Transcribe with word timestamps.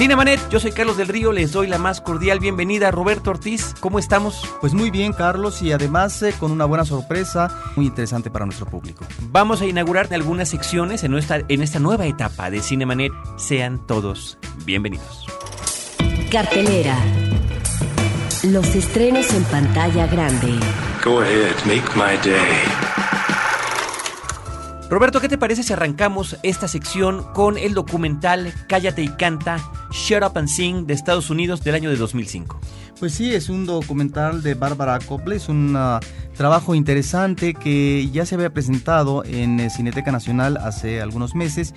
Cinemanet, 0.00 0.40
yo 0.48 0.58
soy 0.58 0.72
Carlos 0.72 0.96
del 0.96 1.08
Río, 1.08 1.30
les 1.30 1.52
doy 1.52 1.66
la 1.66 1.76
más 1.76 2.00
cordial 2.00 2.40
bienvenida. 2.40 2.90
Roberto 2.90 3.32
Ortiz, 3.32 3.74
¿cómo 3.80 3.98
estamos? 3.98 4.48
Pues 4.62 4.72
muy 4.72 4.90
bien, 4.90 5.12
Carlos, 5.12 5.60
y 5.60 5.72
además 5.72 6.22
eh, 6.22 6.32
con 6.40 6.52
una 6.52 6.64
buena 6.64 6.86
sorpresa 6.86 7.54
muy 7.76 7.84
interesante 7.84 8.30
para 8.30 8.46
nuestro 8.46 8.64
público. 8.64 9.04
Vamos 9.30 9.60
a 9.60 9.66
inaugurar 9.66 10.08
algunas 10.14 10.48
secciones 10.48 11.04
en, 11.04 11.10
nuestra, 11.10 11.42
en 11.46 11.62
esta 11.62 11.80
nueva 11.80 12.06
etapa 12.06 12.48
de 12.48 12.62
Cinemanet. 12.62 13.12
Sean 13.36 13.86
todos 13.86 14.38
bienvenidos. 14.64 15.26
Cartelera. 16.30 16.96
Los 18.44 18.74
estrenos 18.74 19.30
en 19.34 19.44
pantalla 19.44 20.06
grande. 20.06 20.54
Go 21.04 21.20
ahead, 21.20 21.54
make 21.66 21.84
my 21.94 22.16
day. 22.24 22.90
Roberto, 24.90 25.20
¿qué 25.20 25.28
te 25.28 25.38
parece 25.38 25.62
si 25.62 25.72
arrancamos 25.72 26.36
esta 26.42 26.66
sección 26.66 27.22
con 27.32 27.56
el 27.56 27.74
documental 27.74 28.52
Cállate 28.66 29.02
y 29.02 29.08
canta, 29.08 29.58
Shut 29.90 30.22
Up 30.22 30.36
and 30.36 30.48
Sing 30.48 30.86
de 30.86 30.94
Estados 30.94 31.30
Unidos 31.30 31.62
del 31.62 31.74
año 31.74 31.90
de 31.90 31.96
2005? 31.96 32.60
Pues 32.98 33.14
sí, 33.14 33.34
es 33.34 33.48
un 33.48 33.66
documental 33.66 34.42
de 34.42 34.54
Bárbara 34.54 34.98
Cople, 34.98 35.36
es 35.36 35.48
un 35.48 35.74
uh, 35.74 36.00
trabajo 36.36 36.74
interesante 36.74 37.54
que 37.54 38.08
ya 38.12 38.26
se 38.26 38.34
había 38.34 38.52
presentado 38.52 39.24
en 39.24 39.58
eh, 39.58 39.70
Cineteca 39.70 40.12
Nacional 40.12 40.56
hace 40.58 41.00
algunos 41.00 41.34
meses 41.34 41.74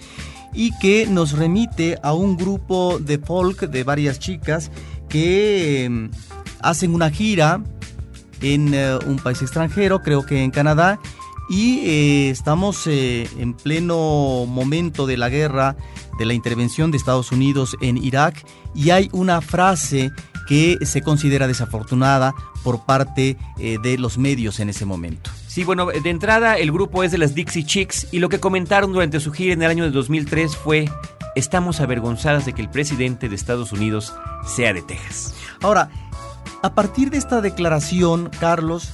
y 0.53 0.77
que 0.79 1.07
nos 1.07 1.31
remite 1.31 1.97
a 2.03 2.13
un 2.13 2.37
grupo 2.37 2.99
de 2.99 3.17
folk 3.17 3.61
de 3.61 3.83
varias 3.83 4.19
chicas 4.19 4.71
que 5.09 5.85
em, 5.85 6.11
hacen 6.61 6.93
una 6.93 7.09
gira 7.09 7.61
en 8.41 8.73
eh, 8.73 8.97
un 9.07 9.17
país 9.17 9.41
extranjero, 9.41 10.01
creo 10.01 10.25
que 10.25 10.43
en 10.43 10.51
Canadá, 10.51 10.99
y 11.49 11.79
eh, 11.79 12.29
estamos 12.29 12.87
eh, 12.87 13.27
en 13.37 13.53
pleno 13.53 14.45
momento 14.47 15.05
de 15.05 15.17
la 15.17 15.29
guerra, 15.29 15.75
de 16.17 16.25
la 16.25 16.33
intervención 16.33 16.91
de 16.91 16.97
Estados 16.97 17.31
Unidos 17.31 17.75
en 17.81 17.97
Irak 17.97 18.45
y 18.73 18.91
hay 18.91 19.09
una 19.11 19.41
frase 19.41 20.11
que 20.47 20.77
se 20.85 21.01
considera 21.01 21.47
desafortunada 21.47 22.33
por 22.63 22.85
parte 22.85 23.37
eh, 23.57 23.77
de 23.81 23.97
los 23.97 24.17
medios 24.17 24.59
en 24.59 24.69
ese 24.69 24.85
momento. 24.85 25.31
Sí, 25.47 25.63
bueno, 25.63 25.87
de 25.87 26.09
entrada 26.09 26.57
el 26.57 26.71
grupo 26.71 27.03
es 27.03 27.11
de 27.11 27.17
las 27.17 27.35
Dixie 27.35 27.65
Chicks 27.65 28.07
y 28.11 28.19
lo 28.19 28.29
que 28.29 28.39
comentaron 28.39 28.91
durante 28.91 29.19
su 29.19 29.31
gira 29.31 29.53
en 29.53 29.61
el 29.61 29.69
año 29.69 29.83
de 29.83 29.91
2003 29.91 30.55
fue 30.55 30.89
estamos 31.35 31.79
avergonzadas 31.79 32.45
de 32.45 32.53
que 32.53 32.61
el 32.61 32.69
presidente 32.69 33.29
de 33.29 33.35
Estados 33.35 33.71
Unidos 33.71 34.13
sea 34.45 34.73
de 34.73 34.81
Texas. 34.81 35.33
Ahora, 35.61 35.89
a 36.61 36.73
partir 36.73 37.09
de 37.09 37.17
esta 37.17 37.41
declaración, 37.41 38.29
Carlos, 38.39 38.89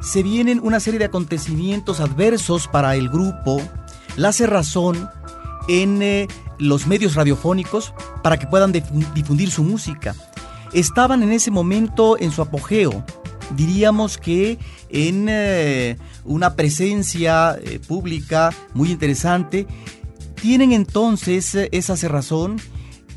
se 0.00 0.22
vienen 0.22 0.60
una 0.62 0.80
serie 0.80 0.98
de 0.98 1.06
acontecimientos 1.06 2.00
adversos 2.00 2.68
para 2.68 2.94
el 2.94 3.08
grupo, 3.08 3.60
la 4.16 4.30
razón 4.32 5.08
en 5.68 6.02
eh, 6.02 6.28
los 6.58 6.86
medios 6.86 7.14
radiofónicos 7.14 7.92
para 8.22 8.38
que 8.38 8.46
puedan 8.46 8.72
difundir 8.72 9.50
su 9.50 9.62
música. 9.62 10.14
Estaban 10.72 11.22
en 11.22 11.32
ese 11.32 11.50
momento 11.50 12.18
en 12.18 12.30
su 12.30 12.42
apogeo, 12.42 13.04
diríamos 13.56 14.18
que 14.18 14.58
en 14.88 15.26
eh, 15.28 15.96
una 16.24 16.54
presencia 16.54 17.56
eh, 17.62 17.78
pública 17.78 18.52
muy 18.74 18.90
interesante. 18.90 19.66
Tienen 20.40 20.72
entonces 20.72 21.54
esa 21.54 21.96
cerrazón 21.96 22.60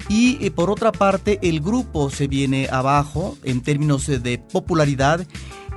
y 0.07 0.49
por 0.51 0.71
otra 0.71 0.91
parte 0.91 1.37
el 1.43 1.59
grupo 1.59 2.09
se 2.09 2.27
viene 2.27 2.67
abajo 2.71 3.37
en 3.43 3.61
términos 3.61 4.07
de 4.07 4.39
popularidad 4.39 5.27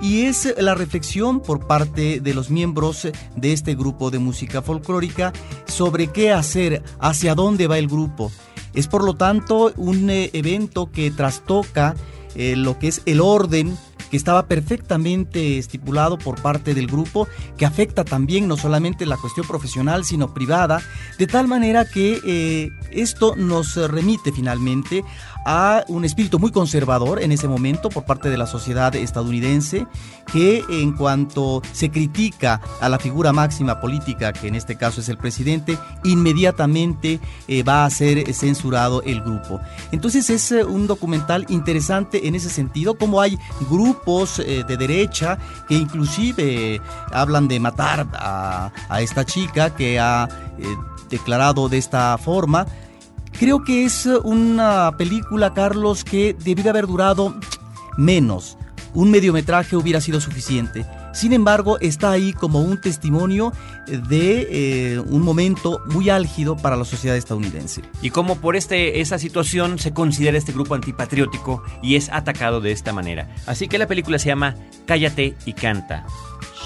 y 0.03 0.23
es 0.23 0.53
la 0.59 0.75
reflexión 0.75 1.41
por 1.41 1.67
parte 1.67 2.21
de 2.21 2.35
los 2.35 2.51
miembros 2.51 3.09
de 3.37 3.53
este 3.53 3.77
grupo 3.77 4.11
de 4.11 4.19
música 4.19 4.61
folclórica 4.61 5.33
sobre 5.67 6.09
qué 6.09 6.33
hacer, 6.33 6.83
hacia 6.99 7.37
dónde 7.37 7.69
va 7.69 7.79
el 7.79 7.87
grupo. 7.87 8.33
Es 8.75 8.89
por 8.89 9.05
lo 9.05 9.15
tanto 9.15 9.73
un 9.77 10.11
eh, 10.11 10.31
evento 10.33 10.91
que 10.91 11.11
trastoca 11.13 11.95
eh, 12.35 12.57
lo 12.57 12.79
que 12.79 12.89
es 12.89 13.03
el 13.07 13.21
orden 13.21 13.77
que 14.11 14.17
estaba 14.19 14.47
perfectamente 14.47 15.57
estipulado 15.57 16.19
por 16.19 16.43
parte 16.43 16.75
del 16.75 16.87
grupo, 16.87 17.29
que 17.57 17.65
afecta 17.65 18.05
también 18.05 18.47
no 18.47 18.59
solamente 18.59 19.07
la 19.07 19.17
cuestión 19.17 19.47
profesional, 19.47 20.05
sino 20.05 20.35
privada, 20.35 20.83
de 21.19 21.27
tal 21.27 21.49
manera 21.49 21.87
que 21.87 22.21
eh, 22.27 22.69
esto 22.95 23.35
nos 23.37 23.77
remite 23.77 24.33
finalmente 24.33 25.05
a 25.45 25.85
un 25.89 26.05
espíritu 26.05 26.39
muy 26.39 26.51
conservador 26.51 27.23
en 27.23 27.33
ese 27.33 27.49
momento 27.49 27.89
por 27.89 28.05
parte 28.05 28.31
de 28.31 28.37
la 28.37 28.47
sociedad 28.47 28.95
estadounidense, 28.95 29.87
que 30.33 30.65
en 30.69 30.93
cuanto 30.93 31.63
se 31.73 31.91
critica 31.91 32.61
a 32.81 32.89
la 32.89 32.99
figura 32.99 33.33
máxima 33.33 33.81
política, 33.81 34.33
que 34.33 34.49
en 34.49 34.55
este 34.55 34.77
caso 34.77 35.01
es 35.01 35.09
el 35.09 35.19
presidente, 35.19 35.79
inmediatamente 36.05 37.21
eh, 37.49 37.63
va 37.63 37.85
a 37.85 37.91
ser 37.91 38.33
censurado 38.35 39.03
el 39.03 39.21
grupo. 39.21 39.61
Entonces 39.91 40.31
es 40.31 40.53
eh, 40.53 40.65
un 40.65 40.87
documental 40.87 41.47
interesante 41.49 42.29
en 42.29 42.35
ese 42.35 42.51
sentido, 42.51 42.97
como 42.97 43.21
hay 43.21 43.39
grupos 43.69 44.39
eh, 44.39 44.65
de 44.67 44.77
derecha 44.77 45.39
que 45.69 45.75
inclusive 45.75 46.81
hablan 47.13 47.49
de 47.49 47.61
matar 47.61 48.07
a, 48.13 48.73
a 48.89 49.01
esta 49.01 49.25
chica 49.25 49.75
que 49.75 49.99
ha 49.99 50.29
declarado 51.13 51.69
de 51.69 51.79
esta 51.79 52.19
forma, 52.19 52.67
Creo 53.39 53.65
que 53.65 53.85
es 53.85 54.07
una 54.25 54.95
película, 54.97 55.53
Carlos, 55.53 56.05
que 56.05 56.37
debió 56.45 56.71
haber 56.71 56.87
durado 56.87 57.35
menos. 57.97 58.57
Un 58.95 59.11
mediometraje 59.11 59.75
hubiera 59.75 60.01
sido 60.01 60.21
suficiente. 60.21 60.85
Sin 61.15 61.33
embargo, 61.33 61.79
está 61.81 62.11
ahí 62.11 62.33
como 62.33 62.61
un 62.61 62.81
testimonio 62.81 63.53
de 63.87 64.47
eh, 64.51 64.99
un 65.01 65.23
momento 65.23 65.81
muy 65.87 66.09
álgido 66.11 66.57
para 66.57 66.77
la 66.77 66.85
sociedad 66.85 67.17
estadounidense. 67.17 67.83
Y 68.01 68.11
como 68.11 68.37
por 68.37 68.55
este, 68.55 69.01
esa 69.01 69.19
situación 69.19 69.79
se 69.79 69.93
considera 69.93 70.39
este 70.39 70.53
grupo 70.53 70.75
antipatriótico 70.75 71.63
y 71.83 71.97
es 71.97 72.11
atacado 72.11 72.61
de 72.61 72.73
esta 72.73 72.93
manera. 72.93 73.35
Así 73.47 73.67
que 73.67 73.79
la 73.79 73.89
película 73.89 74.19
se 74.19 74.29
llama 74.29 74.57
Cállate 74.87 75.35
y 75.47 75.55
canta. 75.55 76.07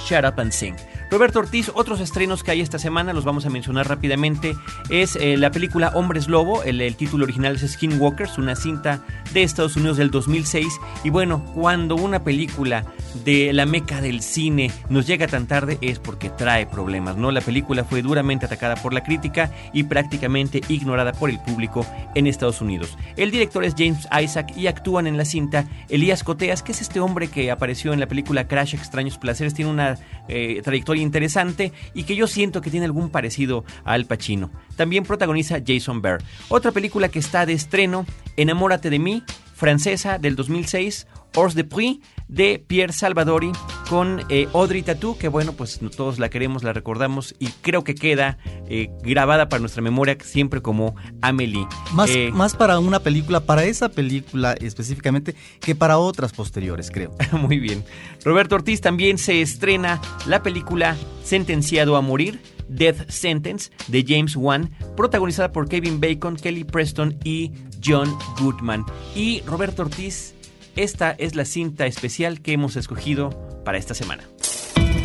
Shut 0.06 0.24
Up 0.24 0.40
and 0.40 0.52
Sing. 0.52 0.74
Roberto 1.08 1.38
Ortiz, 1.38 1.70
otros 1.72 2.00
estrenos 2.00 2.42
que 2.42 2.50
hay 2.50 2.60
esta 2.60 2.80
semana, 2.80 3.12
los 3.12 3.24
vamos 3.24 3.46
a 3.46 3.50
mencionar 3.50 3.88
rápidamente, 3.88 4.56
es 4.90 5.14
eh, 5.14 5.36
la 5.36 5.52
película 5.52 5.92
Hombres 5.94 6.26
Lobo, 6.26 6.64
el, 6.64 6.96
título 6.96 7.24
original 7.24 7.54
es 7.54 7.72
Skinwalkers, 7.72 8.38
una 8.38 8.56
cinta 8.56 9.04
de 9.32 9.44
Estados 9.44 9.76
Unidos 9.76 9.98
del 9.98 10.10
2006. 10.10 10.66
Y 11.04 11.10
bueno, 11.10 11.44
cuando 11.54 11.94
una 11.94 12.24
película 12.24 12.84
de 13.24 13.52
la 13.52 13.66
meca 13.66 14.00
del 14.00 14.20
cine 14.20 14.70
nos 14.88 15.06
llega 15.06 15.28
tan 15.28 15.46
tarde 15.46 15.78
es 15.80 16.00
porque 16.00 16.28
trae 16.28 16.66
problemas, 16.66 17.16
¿no? 17.16 17.30
La 17.30 17.40
película 17.40 17.84
fue 17.84 18.02
duramente 18.02 18.46
atacada 18.46 18.74
por 18.74 18.92
la 18.92 19.02
crítica 19.02 19.52
y 19.72 19.84
prácticamente 19.84 20.60
ignorada 20.68 21.12
por 21.12 21.30
el 21.30 21.38
público 21.38 21.86
en 22.14 22.26
Estados 22.26 22.60
Unidos. 22.60 22.98
El 23.16 23.30
director 23.30 23.64
es 23.64 23.74
James 23.78 24.08
Isaac 24.20 24.52
y 24.56 24.66
actúan 24.66 25.06
en 25.06 25.16
la 25.16 25.24
cinta 25.24 25.66
Elías 25.88 26.24
Coteas, 26.24 26.62
que 26.62 26.72
es 26.72 26.80
este 26.80 26.98
hombre 26.98 27.28
que 27.28 27.50
apareció 27.50 27.92
en 27.92 28.00
la 28.00 28.08
película 28.08 28.48
Crash 28.48 28.74
Extraños 28.74 29.18
Placeres, 29.18 29.54
tiene 29.54 29.70
una 29.70 29.98
eh, 30.28 30.60
trayectoria 30.64 30.95
interesante 31.00 31.72
y 31.94 32.04
que 32.04 32.16
yo 32.16 32.26
siento 32.26 32.60
que 32.60 32.70
tiene 32.70 32.86
algún 32.86 33.10
parecido 33.10 33.64
a 33.84 33.92
Al 33.92 34.06
Pacino. 34.06 34.50
También 34.76 35.04
protagoniza 35.04 35.58
Jason 35.66 36.02
Bear. 36.02 36.22
Otra 36.48 36.72
película 36.72 37.08
que 37.08 37.18
está 37.18 37.46
de 37.46 37.52
estreno, 37.52 38.06
Enamórate 38.36 38.90
de 38.90 38.98
mí, 38.98 39.22
francesa 39.54 40.18
del 40.18 40.36
2006, 40.36 41.06
Hors 41.34 41.54
de 41.54 41.64
Prix 41.64 42.00
de 42.28 42.62
Pierre 42.66 42.92
Salvadori 42.92 43.52
con 43.88 44.22
eh, 44.28 44.48
Audrey 44.52 44.82
Tatou, 44.82 45.16
que 45.16 45.28
bueno, 45.28 45.52
pues 45.52 45.80
todos 45.96 46.18
la 46.18 46.28
queremos, 46.28 46.64
la 46.64 46.72
recordamos 46.72 47.34
y 47.38 47.48
creo 47.62 47.84
que 47.84 47.94
queda 47.94 48.38
eh, 48.68 48.90
grabada 49.02 49.48
para 49.48 49.60
nuestra 49.60 49.82
memoria 49.82 50.16
siempre 50.22 50.60
como 50.60 50.96
Amélie. 51.22 51.66
Más, 51.92 52.10
eh, 52.10 52.30
más 52.32 52.56
para 52.56 52.78
una 52.78 53.00
película, 53.00 53.40
para 53.40 53.64
esa 53.64 53.88
película 53.88 54.54
específicamente, 54.60 55.34
que 55.60 55.74
para 55.74 55.98
otras 55.98 56.32
posteriores, 56.32 56.90
creo. 56.90 57.14
Muy 57.32 57.58
bien. 57.58 57.84
Roberto 58.24 58.56
Ortiz 58.56 58.80
también 58.80 59.18
se 59.18 59.40
estrena 59.40 60.00
la 60.26 60.42
película 60.42 60.96
Sentenciado 61.22 61.96
a 61.96 62.00
Morir. 62.00 62.40
Death 62.68 63.08
Sentence 63.08 63.70
de 63.86 64.04
James 64.06 64.34
Wan, 64.34 64.70
protagonizada 64.96 65.52
por 65.52 65.68
Kevin 65.68 66.00
Bacon, 66.00 66.34
Kelly 66.34 66.64
Preston 66.64 67.16
y 67.22 67.52
John 67.84 68.12
Goodman. 68.40 68.84
Y 69.14 69.42
Roberto 69.42 69.82
Ortiz 69.82 70.35
esta 70.76 71.12
es 71.12 71.34
la 71.34 71.44
cinta 71.44 71.86
especial 71.86 72.42
que 72.42 72.52
hemos 72.52 72.76
escogido 72.76 73.30
para 73.64 73.78
esta 73.78 73.94
semana. 73.94 74.24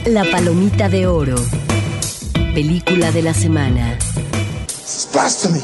La 0.06 0.26
Palomita 0.26 0.90
de 0.90 1.08
Oro. 1.08 1.38
Película 2.54 3.12
de 3.12 3.22
la 3.22 3.34
semana. 3.34 3.98
This 4.68 5.06
is 5.06 5.10
blasphemy. 5.14 5.62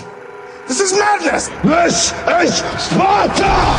This 0.67 0.79
is 0.79 0.93
madness. 0.93 1.51
This 1.61 2.13
is 2.43 2.63
Sparta. 2.77 3.75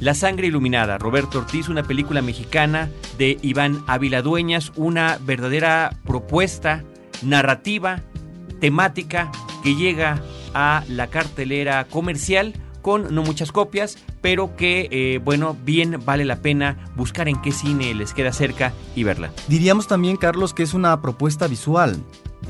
La 0.00 0.14
sangre 0.14 0.48
iluminada, 0.48 0.98
Roberto 0.98 1.38
Ortiz, 1.38 1.68
una 1.68 1.84
película 1.84 2.20
mexicana 2.20 2.90
de 3.16 3.38
Iván 3.40 3.84
Ávila 3.86 4.20
Dueñas, 4.20 4.72
una 4.74 5.18
verdadera 5.22 5.96
propuesta 6.04 6.84
narrativa, 7.22 8.02
temática, 8.60 9.30
que 9.62 9.76
llega 9.76 10.20
a 10.52 10.84
la 10.88 11.06
cartelera 11.06 11.84
comercial 11.84 12.54
con 12.84 13.14
no 13.14 13.22
muchas 13.22 13.50
copias, 13.50 13.96
pero 14.20 14.56
que, 14.56 14.88
eh, 14.90 15.18
bueno, 15.24 15.56
bien 15.64 16.02
vale 16.04 16.26
la 16.26 16.42
pena 16.42 16.76
buscar 16.96 17.28
en 17.28 17.40
qué 17.40 17.50
cine 17.50 17.94
les 17.94 18.12
queda 18.12 18.30
cerca 18.30 18.74
y 18.94 19.04
verla. 19.04 19.32
Diríamos 19.48 19.88
también, 19.88 20.18
Carlos, 20.18 20.52
que 20.52 20.64
es 20.64 20.74
una 20.74 21.00
propuesta 21.00 21.46
visual. 21.46 21.96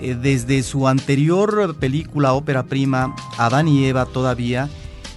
Eh, 0.00 0.16
desde 0.20 0.64
su 0.64 0.88
anterior 0.88 1.76
película, 1.76 2.32
ópera 2.32 2.64
prima, 2.64 3.14
Adán 3.38 3.68
y 3.68 3.84
Eva 3.84 4.06
todavía, 4.06 4.68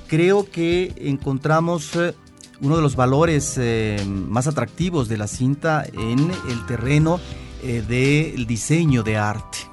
creo 0.06 0.48
que 0.52 0.94
encontramos 0.98 1.96
eh, 1.96 2.14
uno 2.62 2.75
de 2.75 2.84
los 2.84 2.96
valores 2.96 3.60
más 4.08 4.46
atractivos 4.46 5.10
de 5.10 5.18
la 5.18 5.28
cinta 5.28 5.84
en 5.94 6.31
el 6.50 6.66
terreno 6.68 7.19
del 7.64 8.46
diseño 8.46 9.02
de 9.04 9.18
arte 9.18 9.67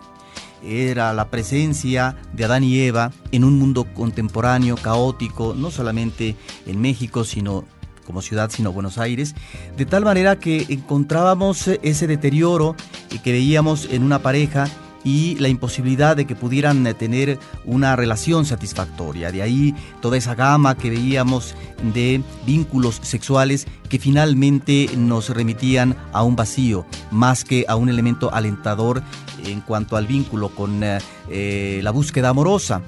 era 0.66 1.12
la 1.12 1.30
presencia 1.30 2.16
de 2.32 2.44
Adán 2.44 2.64
y 2.64 2.80
Eva 2.80 3.12
en 3.32 3.44
un 3.44 3.58
mundo 3.58 3.84
contemporáneo, 3.94 4.76
caótico, 4.76 5.54
no 5.54 5.70
solamente 5.70 6.36
en 6.66 6.80
México, 6.80 7.24
sino 7.24 7.64
como 8.04 8.22
ciudad, 8.22 8.50
sino 8.50 8.72
Buenos 8.72 8.98
Aires, 8.98 9.34
de 9.76 9.86
tal 9.86 10.04
manera 10.04 10.38
que 10.38 10.66
encontrábamos 10.68 11.68
ese 11.68 12.06
deterioro 12.06 12.76
que 13.22 13.32
veíamos 13.32 13.88
en 13.90 14.02
una 14.02 14.20
pareja 14.20 14.68
y 15.04 15.36
la 15.36 15.48
imposibilidad 15.48 16.16
de 16.16 16.24
que 16.24 16.34
pudieran 16.34 16.86
eh, 16.86 16.94
tener 16.94 17.38
una 17.64 17.94
relación 17.94 18.46
satisfactoria. 18.46 19.30
De 19.30 19.42
ahí 19.42 19.74
toda 20.00 20.16
esa 20.16 20.34
gama 20.34 20.76
que 20.76 20.90
veíamos 20.90 21.54
de 21.92 22.22
vínculos 22.46 23.00
sexuales 23.02 23.66
que 23.88 23.98
finalmente 23.98 24.88
nos 24.96 25.28
remitían 25.28 25.94
a 26.12 26.22
un 26.22 26.34
vacío, 26.34 26.86
más 27.10 27.44
que 27.44 27.66
a 27.68 27.76
un 27.76 27.88
elemento 27.88 28.32
alentador 28.34 29.02
en 29.44 29.60
cuanto 29.60 29.96
al 29.96 30.06
vínculo 30.06 30.48
con 30.48 30.82
eh, 30.82 30.98
eh, 31.28 31.80
la 31.82 31.90
búsqueda 31.90 32.30
amorosa. 32.30 32.80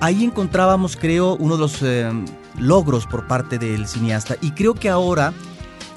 Ahí 0.00 0.24
encontrábamos, 0.24 0.96
creo, 0.96 1.36
uno 1.36 1.56
de 1.56 1.60
los 1.60 1.82
logros 2.56 3.06
por 3.06 3.26
parte 3.26 3.58
del 3.58 3.88
cineasta 3.88 4.36
y 4.40 4.52
creo 4.52 4.74
que 4.74 4.88
ahora 4.88 5.32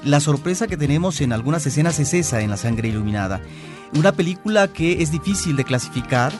la 0.04 0.18
sorpresa 0.18 0.66
que 0.66 0.76
tenemos 0.76 1.20
en 1.20 1.32
algunas 1.32 1.64
escenas 1.64 2.00
es 2.00 2.12
esa 2.12 2.40
en 2.40 2.50
La 2.50 2.56
Sangre 2.56 2.88
Iluminada. 2.88 3.40
Una 3.94 4.12
película 4.12 4.68
que 4.68 5.02
es 5.02 5.12
difícil 5.12 5.54
de 5.54 5.64
clasificar. 5.64 6.32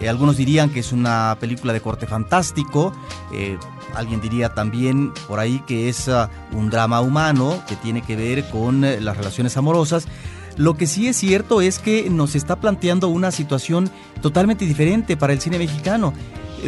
Eh, 0.00 0.08
algunos 0.08 0.36
dirían 0.38 0.70
que 0.70 0.80
es 0.80 0.92
una 0.92 1.36
película 1.38 1.72
de 1.72 1.80
corte 1.80 2.06
fantástico. 2.06 2.94
Eh, 3.32 3.58
alguien 3.94 4.20
diría 4.20 4.54
también 4.54 5.12
por 5.28 5.38
ahí 5.38 5.62
que 5.66 5.90
es 5.90 6.08
ah, 6.08 6.30
un 6.52 6.70
drama 6.70 7.02
humano 7.02 7.62
que 7.68 7.76
tiene 7.76 8.00
que 8.00 8.16
ver 8.16 8.48
con 8.48 8.84
eh, 8.84 9.00
las 9.00 9.16
relaciones 9.16 9.56
amorosas. 9.58 10.08
Lo 10.56 10.74
que 10.74 10.86
sí 10.86 11.06
es 11.06 11.18
cierto 11.18 11.60
es 11.60 11.78
que 11.78 12.08
nos 12.08 12.34
está 12.34 12.56
planteando 12.56 13.08
una 13.08 13.30
situación 13.30 13.90
totalmente 14.22 14.64
diferente 14.64 15.14
para 15.18 15.34
el 15.34 15.40
cine 15.40 15.58
mexicano. 15.58 16.14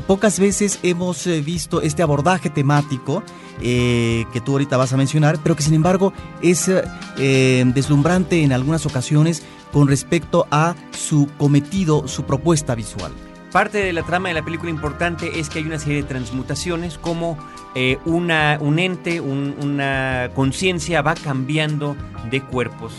pocas 0.06 0.38
veces 0.38 0.78
hemos 0.82 1.24
visto 1.42 1.80
este 1.80 2.02
abordaje 2.02 2.50
temático 2.50 3.22
que 3.60 4.42
tú 4.44 4.52
ahorita 4.52 4.76
vas 4.76 4.92
a 4.92 4.98
mencionar, 4.98 5.38
pero 5.42 5.56
que 5.56 5.62
sin 5.62 5.72
embargo 5.72 6.12
es 6.42 6.70
deslumbrante 7.16 8.42
en 8.42 8.52
algunas 8.52 8.84
ocasiones 8.84 9.42
con 9.72 9.88
respecto 9.88 10.46
a 10.50 10.74
su 10.90 11.28
cometido, 11.38 12.08
su 12.08 12.24
propuesta 12.24 12.74
visual. 12.74 13.12
Parte 13.52 13.78
de 13.78 13.92
la 13.92 14.02
trama 14.02 14.28
de 14.28 14.34
la 14.34 14.44
película 14.44 14.70
importante 14.70 15.40
es 15.40 15.48
que 15.48 15.60
hay 15.60 15.64
una 15.64 15.78
serie 15.78 16.02
de 16.02 16.08
transmutaciones, 16.08 16.98
como 16.98 17.38
eh, 17.74 17.98
una, 18.04 18.58
un 18.60 18.78
ente, 18.78 19.20
una 19.20 20.30
conciencia 20.34 21.00
va 21.00 21.14
cambiando 21.14 21.96
de 22.30 22.42
cuerpos 22.42 22.92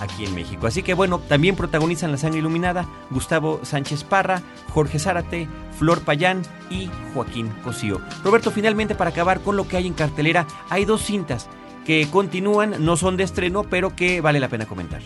aquí 0.00 0.24
en 0.24 0.34
México. 0.34 0.66
Así 0.66 0.82
que 0.82 0.94
bueno, 0.94 1.18
también 1.18 1.56
protagonizan 1.56 2.12
La 2.12 2.18
Sangre 2.18 2.38
Iluminada 2.38 2.86
Gustavo 3.10 3.60
Sánchez 3.62 4.04
Parra, 4.04 4.42
Jorge 4.70 4.98
Zárate, 4.98 5.48
Flor 5.78 6.00
Payán 6.02 6.42
y 6.70 6.88
Joaquín 7.14 7.48
Cosío. 7.64 8.00
Roberto, 8.22 8.50
finalmente 8.50 8.94
para 8.94 9.10
acabar 9.10 9.40
con 9.40 9.56
lo 9.56 9.66
que 9.66 9.76
hay 9.76 9.86
en 9.86 9.94
cartelera, 9.94 10.46
hay 10.68 10.84
dos 10.84 11.02
cintas 11.02 11.48
que 11.84 12.08
continúan, 12.10 12.84
no 12.84 12.96
son 12.96 13.16
de 13.16 13.24
estreno, 13.24 13.62
pero 13.64 13.94
que 13.94 14.20
vale 14.20 14.40
la 14.40 14.48
pena 14.48 14.66
comentar. 14.66 15.00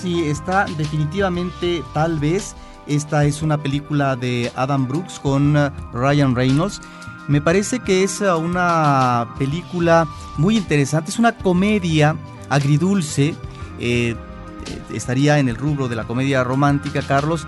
Sí, 0.00 0.24
está 0.24 0.64
definitivamente, 0.78 1.82
tal 1.92 2.18
vez, 2.18 2.56
esta 2.86 3.26
es 3.26 3.42
una 3.42 3.58
película 3.58 4.16
de 4.16 4.50
Adam 4.56 4.88
Brooks 4.88 5.20
con 5.20 5.54
uh, 5.54 5.70
Ryan 5.92 6.34
Reynolds. 6.34 6.80
Me 7.28 7.42
parece 7.42 7.80
que 7.80 8.02
es 8.02 8.22
uh, 8.22 8.36
una 8.38 9.34
película 9.38 10.08
muy 10.38 10.56
interesante, 10.56 11.10
es 11.10 11.18
una 11.18 11.36
comedia 11.36 12.16
agridulce, 12.48 13.34
eh, 13.78 14.14
eh, 14.66 14.82
estaría 14.94 15.38
en 15.38 15.50
el 15.50 15.56
rubro 15.56 15.86
de 15.86 15.96
la 15.96 16.04
comedia 16.04 16.42
romántica, 16.44 17.02
Carlos, 17.02 17.46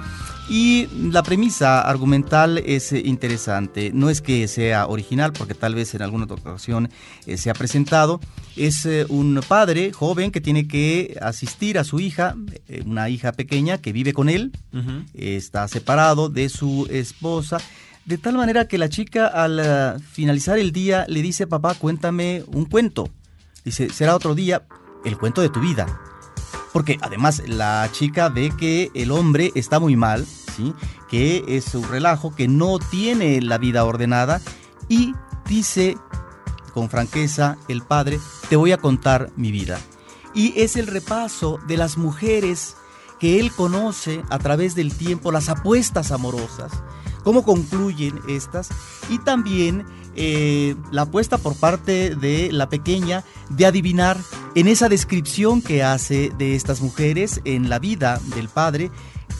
y 0.48 0.88
la 1.10 1.22
premisa 1.22 1.80
argumental 1.82 2.58
es 2.58 2.92
eh, 2.92 3.02
interesante. 3.04 3.90
No 3.94 4.10
es 4.10 4.20
que 4.20 4.48
sea 4.48 4.86
original, 4.86 5.32
porque 5.32 5.54
tal 5.54 5.74
vez 5.74 5.94
en 5.94 6.02
alguna 6.02 6.24
otra 6.24 6.36
ocasión 6.36 6.90
eh, 7.26 7.36
se 7.36 7.50
ha 7.50 7.54
presentado. 7.54 8.20
Es 8.56 8.84
eh, 8.84 9.06
un 9.08 9.40
padre 9.46 9.92
joven 9.92 10.30
que 10.30 10.40
tiene 10.40 10.66
que 10.66 11.16
asistir 11.22 11.78
a 11.78 11.84
su 11.84 12.00
hija, 12.00 12.36
una 12.84 13.08
hija 13.08 13.32
pequeña 13.32 13.78
que 13.78 13.92
vive 13.92 14.12
con 14.12 14.28
él, 14.28 14.52
está 15.14 15.66
separado 15.68 16.28
de 16.28 16.48
su 16.48 16.86
esposa. 16.90 17.58
De 18.04 18.18
tal 18.18 18.36
manera 18.36 18.66
que 18.66 18.78
la 18.78 18.88
chica 18.88 19.28
al 19.28 20.02
finalizar 20.02 20.58
el 20.58 20.72
día 20.72 21.06
le 21.08 21.22
dice, 21.22 21.46
papá, 21.46 21.74
cuéntame 21.74 22.42
un 22.48 22.66
cuento. 22.66 23.08
Dice, 23.64 23.88
será 23.90 24.16
otro 24.16 24.34
día 24.34 24.62
el 25.04 25.16
cuento 25.16 25.40
de 25.40 25.48
tu 25.48 25.60
vida. 25.60 26.11
Porque 26.72 26.98
además 27.02 27.42
la 27.46 27.88
chica 27.92 28.28
ve 28.28 28.52
que 28.56 28.90
el 28.94 29.10
hombre 29.10 29.52
está 29.54 29.78
muy 29.78 29.96
mal, 29.96 30.26
que 31.08 31.44
es 31.48 31.74
un 31.74 31.88
relajo, 31.88 32.34
que 32.34 32.48
no 32.48 32.78
tiene 32.78 33.40
la 33.40 33.58
vida 33.58 33.84
ordenada 33.84 34.40
y 34.88 35.14
dice 35.48 35.96
con 36.72 36.88
franqueza 36.88 37.58
el 37.68 37.82
padre, 37.82 38.18
te 38.48 38.56
voy 38.56 38.72
a 38.72 38.78
contar 38.78 39.30
mi 39.36 39.50
vida. 39.50 39.78
Y 40.34 40.58
es 40.60 40.76
el 40.76 40.86
repaso 40.86 41.58
de 41.66 41.76
las 41.76 41.98
mujeres 41.98 42.76
que 43.20 43.38
él 43.38 43.52
conoce 43.52 44.22
a 44.30 44.38
través 44.38 44.74
del 44.74 44.96
tiempo, 44.96 45.30
las 45.30 45.48
apuestas 45.48 46.10
amorosas, 46.10 46.72
cómo 47.22 47.44
concluyen 47.44 48.20
estas 48.28 48.68
y 49.08 49.18
también 49.18 49.84
eh, 50.14 50.74
la 50.90 51.02
apuesta 51.02 51.38
por 51.38 51.56
parte 51.56 52.14
de 52.14 52.52
la 52.52 52.68
pequeña 52.68 53.24
de 53.48 53.66
adivinar 53.66 54.18
en 54.54 54.68
esa 54.68 54.88
descripción 54.88 55.62
que 55.62 55.82
hace 55.82 56.30
de 56.36 56.54
estas 56.54 56.82
mujeres 56.82 57.40
en 57.44 57.70
la 57.70 57.78
vida 57.78 58.20
del 58.34 58.48
padre, 58.48 58.90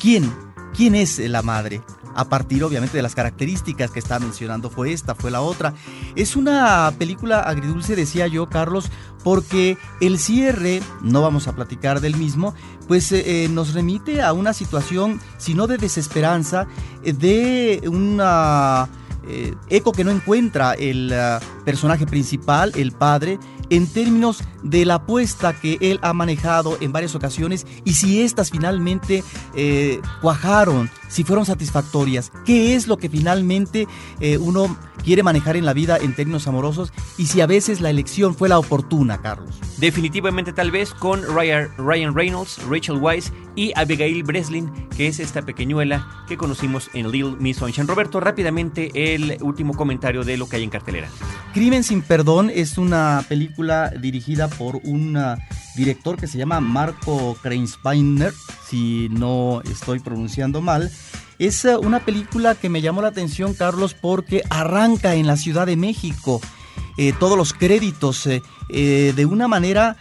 quién 0.01 0.33
quién 0.75 0.95
es 0.95 1.19
la 1.19 1.43
madre. 1.43 1.83
A 2.15 2.29
partir 2.29 2.63
obviamente 2.65 2.97
de 2.97 3.03
las 3.03 3.15
características 3.15 3.91
que 3.91 3.99
está 3.99 4.19
mencionando, 4.19 4.71
fue 4.71 4.93
esta, 4.93 5.15
fue 5.15 5.31
la 5.31 5.41
otra. 5.41 5.75
Es 6.15 6.37
una 6.37 6.93
película 6.99 7.41
agridulce, 7.41 7.97
decía 7.97 8.27
yo, 8.27 8.49
Carlos, 8.49 8.91
porque 9.23 9.79
el 10.01 10.19
cierre, 10.19 10.83
no 11.03 11.23
vamos 11.23 11.49
a 11.49 11.55
platicar 11.55 12.01
del 12.01 12.17
mismo, 12.17 12.55
pues 12.89 13.13
eh, 13.13 13.45
eh, 13.45 13.49
nos 13.49 13.75
remite 13.75 14.23
a 14.23 14.33
una 14.33 14.53
situación, 14.53 15.21
si 15.39 15.55
no 15.55 15.67
de 15.67 15.79
desesperanza, 15.79 16.67
eh, 17.05 17.13
de 17.13 17.89
una... 17.89 18.89
eco 19.69 19.93
que 19.93 20.05
no 20.05 20.11
encuentra 20.11 20.75
el 20.75 21.15
personaje 21.65 22.07
principal, 22.07 22.73
el 22.75 22.91
padre, 22.91 23.39
en 23.73 23.87
términos 23.87 24.45
de 24.63 24.85
la 24.85 24.97
apuesta 24.97 25.55
que 25.55 25.79
él 25.81 25.99
ha 26.03 26.13
manejado 26.13 26.77
en 26.83 26.93
varias 26.93 27.15
ocasiones 27.15 27.67
y 27.87 27.95
si 27.95 28.21
éstas 28.21 28.51
finalmente 28.51 29.25
eh, 29.57 29.99
cuajaron, 30.21 30.91
si 31.09 31.25
fueron 31.25 31.47
satisfactorias, 31.47 32.33
qué 32.45 32.75
es 32.75 32.87
lo 32.87 32.99
que 32.99 33.09
finalmente 33.09 33.89
eh, 34.21 34.37
uno 34.37 34.77
quiere 35.03 35.23
manejar 35.23 35.57
en 35.57 35.65
la 35.65 35.73
vida 35.73 35.97
en 35.97 36.15
términos 36.15 36.47
amorosos 36.47 36.93
y 37.17 37.27
si 37.27 37.41
a 37.41 37.47
veces 37.47 37.81
la 37.81 37.89
elección 37.89 38.35
fue 38.35 38.51
la 38.51 38.59
oportuna, 38.59 39.23
Carlos. 39.23 39.59
Definitivamente 39.79 40.53
tal 40.53 40.71
vez 40.71 40.93
con 40.93 41.23
Ryan 41.23 42.15
Reynolds, 42.15 42.61
Rachel 42.69 42.99
Weisz 42.99 43.33
y 43.57 43.73
Abigail 43.75 44.23
Breslin, 44.23 44.71
que 44.97 45.09
es 45.09 45.19
esta 45.19 45.43
pequeñuela 45.43 46.25
que 46.29 46.37
conocimos 46.37 46.91
en 46.93 47.11
Little 47.11 47.37
Miss 47.39 47.57
Sunshine. 47.57 47.89
Roberto, 47.89 48.21
rápidamente 48.21 49.15
el 49.15 49.39
último 49.41 49.75
comentario 49.75 50.25
de 50.25 50.37
lo 50.37 50.49
que 50.49 50.57
hay 50.57 50.63
en 50.63 50.71
cartelera. 50.71 51.09
Crimen 51.53 51.85
sin 51.85 52.03
perdón 52.03 52.51
es 52.55 52.79
una 52.79 53.25
película 53.29 53.62
dirigida 54.01 54.49
por 54.49 54.81
un 54.85 55.17
ah, 55.17 55.39
director 55.77 56.17
que 56.17 56.27
se 56.27 56.39
llama 56.39 56.61
Marco 56.61 57.37
Kreinspeiner, 57.43 58.33
si 58.69 59.09
no 59.11 59.63
estoy 59.63 60.01
pronunciando 60.01 60.61
mal. 60.61 60.91
Es 61.39 61.65
ah, 61.65 61.79
una 61.79 62.01
película 62.01 62.55
que 62.55 62.69
me 62.69 62.81
llamó 62.81 63.03
la 63.03 63.09
atención, 63.09 63.55
Carlos, 63.55 63.95
porque 63.95 64.43
arranca 64.51 65.15
en 65.15 65.27
la 65.27 65.37
Ciudad 65.37 65.67
de 65.67 65.77
México. 65.77 66.41
Eh, 66.99 67.15
todos 67.19 67.39
los 67.39 67.55
créditos 67.55 68.27
eh, 68.27 68.43
eh, 68.69 69.13
de 69.17 69.27
una 69.27 69.49
manera 69.49 69.97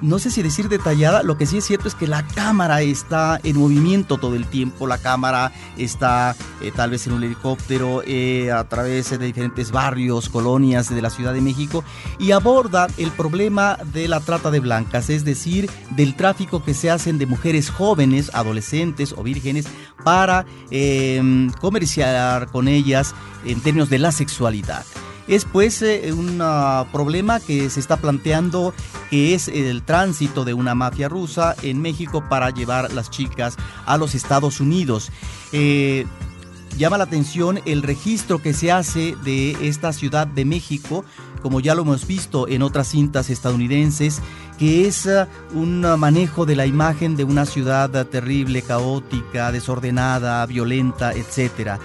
no 0.00 0.18
sé 0.18 0.30
si 0.30 0.42
decir 0.42 0.68
detallada, 0.68 1.22
lo 1.22 1.36
que 1.36 1.46
sí 1.46 1.58
es 1.58 1.64
cierto 1.64 1.88
es 1.88 1.94
que 1.94 2.06
la 2.06 2.26
cámara 2.26 2.82
está 2.82 3.40
en 3.42 3.58
movimiento 3.58 4.18
todo 4.18 4.34
el 4.34 4.46
tiempo, 4.46 4.86
la 4.86 4.98
cámara 4.98 5.52
está 5.76 6.34
eh, 6.60 6.72
tal 6.74 6.90
vez 6.90 7.06
en 7.06 7.12
un 7.12 7.22
helicóptero 7.22 8.02
eh, 8.06 8.50
a 8.50 8.64
través 8.64 9.10
de 9.10 9.18
diferentes 9.18 9.70
barrios, 9.70 10.28
colonias 10.28 10.88
de 10.88 11.02
la 11.02 11.10
Ciudad 11.10 11.34
de 11.34 11.40
México 11.40 11.84
y 12.18 12.32
aborda 12.32 12.86
el 12.96 13.10
problema 13.10 13.78
de 13.92 14.08
la 14.08 14.20
trata 14.20 14.50
de 14.50 14.60
blancas, 14.60 15.10
es 15.10 15.24
decir, 15.24 15.70
del 15.90 16.14
tráfico 16.14 16.64
que 16.64 16.74
se 16.74 16.90
hacen 16.90 17.18
de 17.18 17.26
mujeres 17.26 17.70
jóvenes, 17.70 18.30
adolescentes 18.34 19.14
o 19.16 19.22
vírgenes 19.22 19.66
para 20.04 20.46
em, 20.70 21.50
comerciar 21.60 22.50
con 22.50 22.68
ellas 22.68 23.14
en 23.44 23.60
términos 23.60 23.90
de 23.90 23.98
la 23.98 24.12
sexualidad. 24.12 24.84
Es 25.28 25.44
pues 25.44 25.80
eh, 25.82 26.12
un 26.12 26.38
ah, 26.42 26.86
problema 26.92 27.38
que 27.38 27.70
se 27.70 27.80
está 27.80 27.98
planteando 27.98 28.74
que 29.10 29.34
es 29.34 29.48
el 29.48 29.82
tránsito 29.82 30.44
de 30.44 30.54
una 30.54 30.74
mafia 30.74 31.08
rusa 31.08 31.56
en 31.62 31.82
México 31.82 32.24
para 32.28 32.50
llevar 32.50 32.92
las 32.92 33.10
chicas 33.10 33.56
a 33.84 33.98
los 33.98 34.14
Estados 34.14 34.60
Unidos. 34.60 35.10
Eh, 35.52 36.06
llama 36.78 36.98
la 36.98 37.04
atención 37.04 37.60
el 37.66 37.82
registro 37.82 38.40
que 38.40 38.54
se 38.54 38.70
hace 38.70 39.16
de 39.24 39.56
esta 39.68 39.92
Ciudad 39.92 40.26
de 40.26 40.44
México, 40.44 41.04
como 41.42 41.60
ya 41.60 41.74
lo 41.74 41.82
hemos 41.82 42.06
visto 42.06 42.46
en 42.48 42.62
otras 42.62 42.88
cintas 42.88 43.30
estadounidenses, 43.30 44.20
que 44.58 44.86
es 44.86 45.06
ah, 45.06 45.26
un 45.52 45.80
manejo 45.80 46.46
de 46.46 46.54
la 46.54 46.66
imagen 46.66 47.16
de 47.16 47.24
una 47.24 47.46
ciudad 47.46 48.06
terrible, 48.06 48.62
caótica, 48.62 49.50
desordenada, 49.50 50.46
violenta, 50.46 51.12
etcétera. 51.12 51.80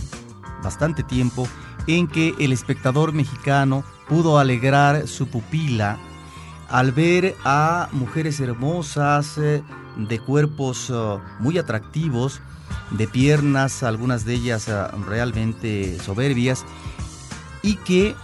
bastante 0.62 1.02
tiempo, 1.02 1.48
en 1.86 2.06
que 2.06 2.34
el 2.38 2.52
espectador 2.52 3.12
mexicano 3.12 3.84
pudo 4.06 4.38
alegrar 4.38 5.08
su 5.08 5.26
pupila 5.28 5.98
al 6.68 6.92
ver 6.92 7.34
a 7.44 7.88
mujeres 7.92 8.38
hermosas, 8.40 9.38
eh, 9.38 9.62
de 9.96 10.18
cuerpos 10.18 10.90
eh, 10.90 11.18
muy 11.40 11.56
atractivos, 11.56 12.40
de 12.90 13.06
piernas, 13.06 13.82
algunas 13.82 14.24
de 14.24 14.34
ellas 14.34 14.68
eh, 14.68 14.74
realmente 15.06 15.98
soberbias, 16.00 16.64
y 17.64 17.76
que 17.76 18.14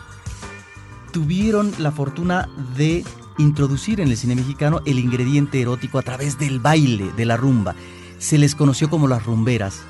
tuvieron 1.13 1.73
la 1.79 1.91
fortuna 1.91 2.49
de 2.77 3.05
introducir 3.39 4.01
en 4.01 4.09
el 4.09 4.17
cine 4.17 4.37
mexicano 4.37 4.83
el 4.85 4.99
ingrediente 4.99 5.61
erótico 5.61 5.99
a 5.99 6.03
través 6.03 6.39
del 6.39 6.61
baile, 6.61 7.11
de 7.17 7.25
la 7.25 7.37
rumba. 7.37 7.75
Se 8.19 8.39
les 8.39 8.55
conoció 8.55 8.91
como 8.91 9.09
las 9.09 9.25
rumberas. 9.25 9.83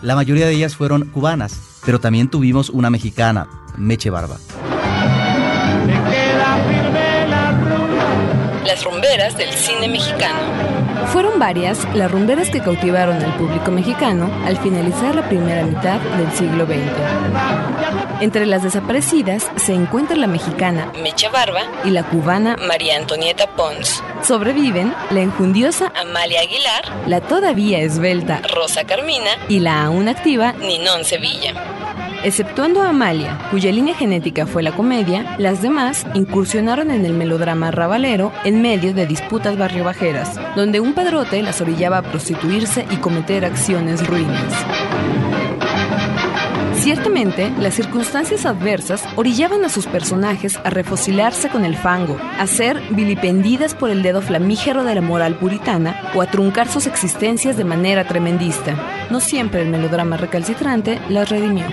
La 0.00 0.14
mayoría 0.14 0.46
de 0.46 0.54
ellas 0.54 0.76
fueron 0.76 1.06
cubanas, 1.06 1.80
pero 1.84 1.98
también 1.98 2.28
tuvimos 2.28 2.70
una 2.70 2.88
mexicana, 2.88 3.48
Meche 3.76 4.10
Barba. 4.10 4.38
Las 8.64 8.84
rumberas 8.84 9.03
del 9.14 9.52
cine 9.52 9.86
mexicano. 9.86 10.40
Fueron 11.12 11.38
varias 11.38 11.86
las 11.94 12.10
rumberas 12.10 12.50
que 12.50 12.60
cautivaron 12.60 13.22
al 13.22 13.36
público 13.36 13.70
mexicano 13.70 14.28
al 14.44 14.56
finalizar 14.56 15.14
la 15.14 15.28
primera 15.28 15.62
mitad 15.64 16.00
del 16.00 16.32
siglo 16.32 16.66
XX. 16.66 16.74
Entre 18.20 18.44
las 18.44 18.64
desaparecidas 18.64 19.48
se 19.54 19.72
encuentra 19.72 20.16
la 20.16 20.26
mexicana 20.26 20.90
Mecha 21.00 21.30
Barba 21.30 21.60
y 21.84 21.90
la 21.90 22.02
cubana 22.02 22.56
María 22.66 22.96
Antonieta 22.96 23.46
Pons. 23.54 24.02
Sobreviven 24.26 24.92
la 25.10 25.20
enjundiosa 25.20 25.92
Amalia 25.94 26.40
Aguilar, 26.40 26.84
la 27.06 27.20
todavía 27.20 27.78
esbelta 27.78 28.42
Rosa 28.52 28.82
Carmina 28.82 29.30
y 29.48 29.60
la 29.60 29.84
aún 29.84 30.08
activa 30.08 30.54
Ninón 30.54 31.04
Sevilla. 31.04 31.73
Exceptuando 32.24 32.80
a 32.80 32.88
Amalia, 32.88 33.38
cuya 33.50 33.70
línea 33.70 33.94
genética 33.94 34.46
fue 34.46 34.62
la 34.62 34.72
comedia, 34.72 35.36
las 35.36 35.60
demás 35.60 36.06
incursionaron 36.14 36.90
en 36.90 37.04
el 37.04 37.12
melodrama 37.12 37.70
rabalero 37.70 38.32
en 38.44 38.62
medio 38.62 38.94
de 38.94 39.06
disputas 39.06 39.58
barriobajeras, 39.58 40.40
donde 40.56 40.80
un 40.80 40.94
padrote 40.94 41.42
las 41.42 41.60
orillaba 41.60 41.98
a 41.98 42.02
prostituirse 42.02 42.86
y 42.90 42.96
cometer 42.96 43.44
acciones 43.44 44.06
ruines. 44.06 44.54
Ciertamente, 46.76 47.50
las 47.58 47.74
circunstancias 47.74 48.46
adversas 48.46 49.04
orillaban 49.16 49.62
a 49.64 49.68
sus 49.68 49.86
personajes 49.86 50.58
a 50.64 50.70
refocilarse 50.70 51.50
con 51.50 51.64
el 51.64 51.76
fango, 51.76 52.18
a 52.38 52.46
ser 52.46 52.80
vilipendidas 52.90 53.74
por 53.74 53.90
el 53.90 54.02
dedo 54.02 54.22
flamígero 54.22 54.82
de 54.82 54.94
la 54.94 55.00
moral 55.02 55.36
puritana 55.36 56.10
o 56.14 56.22
a 56.22 56.26
truncar 56.26 56.68
sus 56.68 56.86
existencias 56.86 57.58
de 57.58 57.64
manera 57.64 58.04
tremendista. 58.04 58.76
No 59.10 59.20
siempre 59.20 59.62
el 59.62 59.68
melodrama 59.68 60.16
recalcitrante 60.16 60.98
las 61.08 61.28
redimió. 61.28 61.66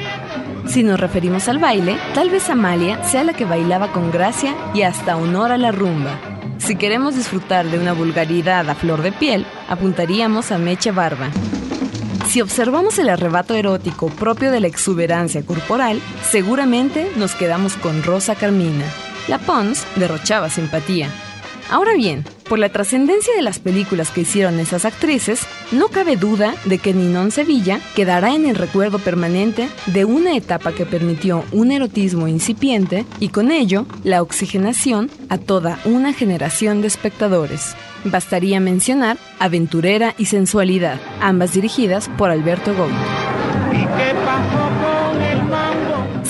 Si 0.72 0.84
nos 0.84 1.02
referimos 1.02 1.50
al 1.50 1.58
baile, 1.58 1.98
tal 2.14 2.30
vez 2.30 2.50
Amalia 2.50 3.04
sea 3.04 3.26
la 3.26 3.34
que 3.34 3.44
bailaba 3.44 3.92
con 3.92 4.10
gracia 4.10 4.56
y 4.74 4.84
hasta 4.84 5.18
honor 5.18 5.52
a 5.52 5.58
la 5.58 5.74
rumba. 5.74 6.18
Si 6.60 6.78
queremos 6.78 7.14
disfrutar 7.14 7.66
de 7.66 7.78
una 7.78 7.92
vulgaridad 7.92 8.70
a 8.70 8.74
flor 8.74 9.02
de 9.02 9.12
piel, 9.12 9.46
apuntaríamos 9.68 10.50
a 10.54 10.58
Meche 10.58 10.92
Barba. 10.92 11.30
Si 12.30 12.40
observamos 12.40 12.98
el 13.00 13.10
arrebato 13.10 13.54
erótico 13.54 14.08
propio 14.08 14.50
de 14.50 14.62
la 14.62 14.68
exuberancia 14.68 15.46
corporal, 15.46 16.00
seguramente 16.30 17.12
nos 17.18 17.36
quedamos 17.36 17.76
con 17.76 18.02
Rosa 18.02 18.36
Carmina. 18.36 18.86
La 19.28 19.40
Pons 19.40 19.86
derrochaba 19.98 20.50
simpatía, 20.50 21.10
Ahora 21.70 21.96
bien, 21.96 22.24
por 22.52 22.60
la 22.60 22.68
trascendencia 22.68 23.34
de 23.34 23.44
las 23.44 23.60
películas 23.60 24.10
que 24.10 24.22
hicieron 24.22 24.60
esas 24.60 24.84
actrices, 24.84 25.48
no 25.72 25.88
cabe 25.88 26.18
duda 26.18 26.54
de 26.66 26.80
que 26.80 26.94
Ninón 26.94 27.32
Sevilla 27.32 27.80
quedará 27.96 28.36
en 28.36 28.46
el 28.46 28.58
recuerdo 28.58 29.00
permanente 29.00 29.70
de 29.86 30.04
una 30.04 30.36
etapa 30.36 30.74
que 30.74 30.86
permitió 30.86 31.46
un 31.54 31.72
erotismo 31.72 32.28
incipiente 32.28 33.06
y 33.22 33.30
con 33.30 33.52
ello 33.52 33.86
la 34.04 34.22
oxigenación 34.22 35.10
a 35.30 35.38
toda 35.38 35.80
una 35.86 36.12
generación 36.12 36.82
de 36.82 36.88
espectadores. 36.88 37.74
Bastaría 38.04 38.60
mencionar 38.60 39.18
Aventurera 39.40 40.14
y 40.18 40.26
Sensualidad, 40.26 41.00
ambas 41.22 41.54
dirigidas 41.54 42.10
por 42.18 42.32
Alberto 42.32 42.76
Gómez. 42.76 43.21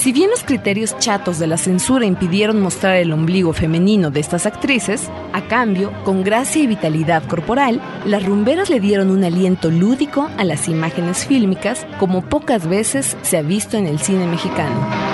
Si 0.01 0.11
bien 0.11 0.31
los 0.31 0.43
criterios 0.43 0.97
chatos 0.97 1.37
de 1.37 1.45
la 1.45 1.57
censura 1.57 2.07
impidieron 2.07 2.59
mostrar 2.59 2.95
el 2.95 3.13
ombligo 3.13 3.53
femenino 3.53 4.09
de 4.09 4.19
estas 4.19 4.47
actrices, 4.47 5.11
a 5.31 5.43
cambio, 5.47 5.93
con 6.03 6.23
gracia 6.23 6.63
y 6.63 6.65
vitalidad 6.65 7.23
corporal, 7.27 7.79
las 8.07 8.25
rumberas 8.25 8.71
le 8.71 8.79
dieron 8.79 9.11
un 9.11 9.23
aliento 9.23 9.69
lúdico 9.69 10.27
a 10.39 10.43
las 10.43 10.67
imágenes 10.67 11.27
fílmicas 11.27 11.85
como 11.99 12.23
pocas 12.23 12.67
veces 12.67 13.15
se 13.21 13.37
ha 13.37 13.43
visto 13.43 13.77
en 13.77 13.85
el 13.85 13.99
cine 13.99 14.25
mexicano. 14.25 15.10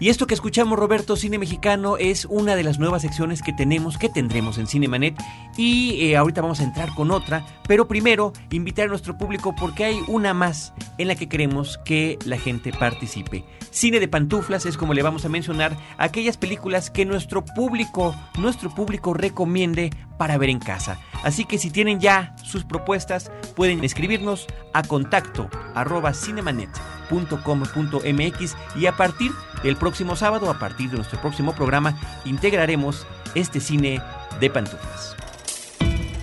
Y 0.00 0.08
esto 0.08 0.26
que 0.26 0.32
escuchamos, 0.32 0.78
Roberto, 0.78 1.14
Cine 1.14 1.38
Mexicano, 1.38 1.98
es 1.98 2.24
una 2.24 2.56
de 2.56 2.64
las 2.64 2.78
nuevas 2.78 3.02
secciones 3.02 3.42
que 3.42 3.52
tenemos, 3.52 3.98
que 3.98 4.08
tendremos 4.08 4.56
en 4.56 4.66
Cinemanet. 4.66 5.14
Y 5.58 6.06
eh, 6.06 6.16
ahorita 6.16 6.40
vamos 6.40 6.60
a 6.60 6.64
entrar 6.64 6.88
con 6.94 7.10
otra. 7.10 7.44
Pero 7.68 7.86
primero, 7.86 8.32
invitar 8.50 8.86
a 8.86 8.88
nuestro 8.88 9.18
público 9.18 9.54
porque 9.54 9.84
hay 9.84 10.00
una 10.08 10.32
más 10.32 10.72
en 10.96 11.08
la 11.08 11.16
que 11.16 11.28
queremos 11.28 11.78
que 11.84 12.18
la 12.24 12.38
gente 12.38 12.72
participe. 12.72 13.44
Cine 13.70 14.00
de 14.00 14.08
pantuflas 14.08 14.64
es 14.64 14.78
como 14.78 14.94
le 14.94 15.02
vamos 15.02 15.26
a 15.26 15.28
mencionar 15.28 15.76
aquellas 15.98 16.38
películas 16.38 16.90
que 16.90 17.04
nuestro 17.04 17.44
público, 17.44 18.16
nuestro 18.38 18.74
público 18.74 19.12
recomiende 19.12 19.90
para 20.16 20.38
ver 20.38 20.48
en 20.48 20.60
casa. 20.60 20.98
Así 21.22 21.44
que 21.44 21.58
si 21.58 21.70
tienen 21.70 22.00
ya 22.00 22.34
sus 22.42 22.64
propuestas, 22.64 23.30
pueden 23.54 23.84
escribirnos 23.84 24.46
a 24.72 24.82
contacto 24.82 25.50
arroba 25.74 26.14
cinemanet.com.mx 26.14 28.56
y 28.76 28.86
a 28.86 28.96
partir 28.96 29.32
del 29.62 29.76
próximo 29.76 30.16
sábado, 30.16 30.50
a 30.50 30.58
partir 30.58 30.88
de 30.90 30.96
nuestro 30.96 31.20
próximo 31.20 31.54
programa, 31.54 31.96
integraremos 32.24 33.06
este 33.34 33.60
cine 33.60 34.00
de 34.40 34.50
pantuflas. 34.50 35.14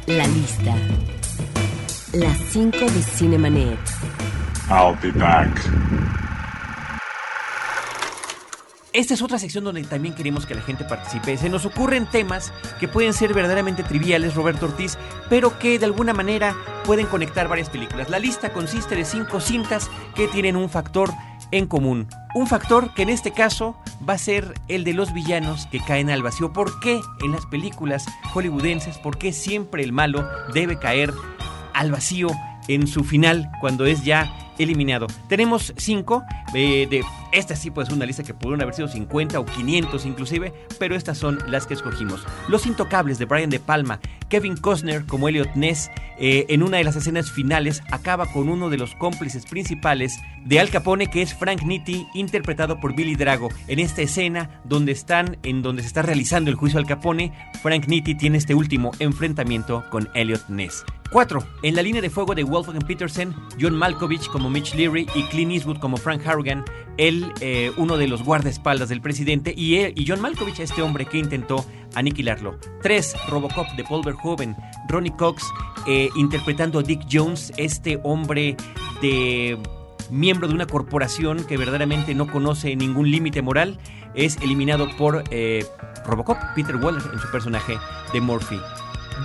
La 0.08 0.28
lista. 0.28 0.76
Las 2.14 2.38
5 2.52 2.80
de 2.80 3.04
Cinemanet. 3.04 3.80
I'll 4.70 4.96
be 5.02 5.12
back. 5.12 5.50
Esta 8.94 9.14
es 9.14 9.22
otra 9.22 9.38
sección 9.38 9.64
donde 9.64 9.84
también 9.84 10.16
queremos 10.16 10.46
que 10.46 10.56
la 10.56 10.62
gente 10.62 10.86
participe. 10.86 11.38
Se 11.38 11.50
nos 11.50 11.66
ocurren 11.66 12.06
temas 12.06 12.54
que 12.80 12.88
pueden 12.88 13.14
ser 13.14 13.34
verdaderamente 13.34 13.84
triviales, 13.84 14.34
Roberto 14.34 14.68
Ortiz, 14.68 14.98
pero 15.30 15.60
que 15.60 15.78
de 15.78 15.86
alguna 15.86 16.14
manera 16.14 16.56
pueden 16.86 17.06
conectar 17.06 17.48
varias 17.48 17.70
películas. 17.70 18.10
La 18.10 18.20
lista 18.20 18.54
consiste 18.54 18.96
de 18.96 19.06
cinco 19.06 19.42
cintas 19.42 19.90
que 20.16 20.28
tienen 20.28 20.56
un 20.56 20.70
factor 20.70 21.12
en 21.52 21.68
común. 21.68 22.08
Un 22.34 22.48
factor 22.48 22.94
que 22.94 23.04
en 23.04 23.10
este 23.10 23.32
caso 23.32 23.78
va 24.08 24.14
a 24.14 24.18
ser 24.18 24.54
el 24.68 24.84
de 24.84 24.94
los 24.94 25.14
villanos 25.14 25.68
que 25.68 25.80
caen 25.80 26.10
al 26.10 26.24
vacío. 26.24 26.54
¿Por 26.54 26.80
qué 26.80 27.00
en 27.24 27.32
las 27.34 27.46
películas 27.46 28.06
hollywoodenses, 28.34 28.98
por 28.98 29.18
qué 29.18 29.34
siempre 29.34 29.84
el 29.84 29.92
malo 29.92 30.28
debe 30.54 30.80
caer 30.80 31.14
al 31.74 31.92
vacío 31.92 32.30
en 32.68 32.88
su 32.88 33.04
final 33.04 33.52
cuando 33.62 33.86
es 33.86 34.04
ya 34.04 34.47
eliminado? 34.58 35.08
Tenemos 35.28 35.74
cinco. 35.78 36.24
eh, 36.54 36.88
de, 36.90 37.04
esta 37.32 37.56
sí 37.56 37.72
pues 37.72 37.90
una 37.90 38.06
lista 38.06 38.24
que 38.24 38.34
pudieron 38.34 38.62
haber 38.62 38.74
sido 38.74 38.88
50 38.88 39.40
o 39.40 39.46
500 39.46 40.06
inclusive, 40.06 40.54
pero 40.80 40.96
estas 40.96 41.18
son 41.18 41.40
las 41.48 41.68
que 41.68 41.74
escogimos. 41.74 42.26
Los 42.48 42.66
Intocables 42.66 43.20
de 43.20 43.26
Brian 43.26 43.50
De 43.50 43.60
Palma, 43.60 44.00
Kevin 44.30 44.58
Costner 44.58 45.06
como 45.06 45.28
Elliot 45.28 45.56
Ness, 45.56 45.90
eh, 46.20 46.46
en 46.50 46.64
una 46.64 46.78
de 46.78 46.84
las 46.84 46.96
escenas 46.96 47.32
finales 47.32 47.82
acaba 47.92 48.26
con 48.26 48.50
uno 48.50 48.70
de 48.70 48.78
los 48.78 48.96
cómplices 48.96 49.46
principales 49.46 50.20
de 50.46 50.60
Al 50.60 50.70
Capone 50.70 51.08
que 51.08 51.22
es 51.22 51.34
Frank 51.34 51.64
Nitti, 51.64 52.08
interpretado 52.14 52.80
por 52.80 52.96
Billy 52.96 53.16
Drago. 53.16 53.50
En 53.68 53.80
esta 53.80 54.02
escena 54.02 54.62
donde 54.64 54.94
están, 54.94 55.38
en 55.44 55.62
donde 55.62 55.82
se 55.82 55.90
está 55.90 56.02
realizando 56.02 56.50
el 56.50 56.56
juicio 56.56 56.80
al 56.80 56.86
Capone, 56.86 57.34
Frank 57.62 57.88
Nitti 57.88 58.16
tiene 58.16 58.38
este 58.38 58.56
último 58.56 58.92
enfrentamiento 59.00 59.84
con 59.90 60.10
Elliot 60.14 60.48
Ness. 60.50 60.84
4. 61.12 61.44
En 61.64 61.76
la 61.76 61.82
línea 61.82 62.02
de 62.02 62.10
fuego 62.10 62.36
de 62.36 62.44
Wolfgang 62.44 62.86
Petersen, 62.86 63.34
John 63.60 63.76
Malkovich 63.76 64.28
como 64.28 64.47
Mitch 64.50 64.76
Leary 64.76 65.08
y 65.16 65.24
Clint 65.24 65.52
Eastwood 65.52 65.78
como 65.78 65.98
Frank 65.98 66.26
Harrigan, 66.26 66.64
él, 66.98 67.32
eh, 67.42 67.72
uno 67.78 67.98
de 67.98 68.08
los 68.08 68.24
guardaespaldas 68.24 68.90
del 68.90 69.02
presidente, 69.02 69.54
y, 69.56 69.76
él, 69.78 69.94
y 69.96 70.06
John 70.08 70.22
Malkovich, 70.22 70.60
este 70.60 70.82
hombre 70.82 71.06
que 71.06 71.18
intentó 71.18 71.66
aniquilarlo. 71.96 72.58
3. 72.82 73.16
Robocop 73.30 73.68
de 73.76 73.84
Paul 73.84 74.04
Verhoeven, 74.04 74.56
Ronnie 74.90 75.16
Cox 75.16 75.44
eh, 75.86 76.10
interpretando 76.16 76.80
a 76.80 76.84
Dick 76.84 77.02
Jones, 77.12 77.54
este 77.58 78.00
hombre 78.04 78.58
de 79.02 79.58
miembro 80.10 80.48
de 80.48 80.54
una 80.54 80.66
corporación 80.66 81.44
que 81.46 81.58
verdaderamente 81.58 82.16
no 82.16 82.32
conoce 82.32 82.76
ningún 82.76 83.12
límite 83.12 83.42
moral, 83.42 83.80
es 84.14 84.38
eliminado 84.38 84.88
por 84.98 85.24
eh, 85.32 85.66
Robocop, 86.06 86.38
Peter 86.56 86.76
Waller, 86.78 87.04
en 87.14 87.20
su 87.20 87.30
personaje 87.32 87.78
de 88.14 88.22
Murphy. 88.22 88.60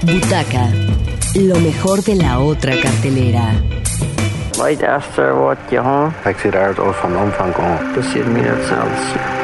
Butaca, 0.03 0.69
lo 1.35 1.59
mejor 1.59 2.03
de 2.03 2.15
la 2.15 2.39
otra 2.39 2.79
cartelera. 2.81 3.53
Je 5.69 5.79
hoor? 5.79 6.13
Ik 6.25 6.37
zie 6.37 6.51
eruit 6.51 6.79
of 6.79 6.99
van 6.99 7.17
omvang 7.17 7.55
om. 7.55 7.93
Passiert 7.93 8.27
mir 8.27 9.42